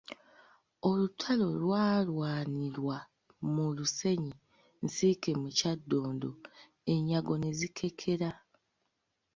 [0.89, 2.97] Olutalo lwalwanirwa
[3.53, 4.33] mu lusenyi
[4.85, 6.29] Nsiike mu Kyaddondo,
[6.93, 8.29] ennyago ne zikekera.